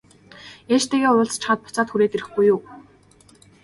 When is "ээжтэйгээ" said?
0.73-1.11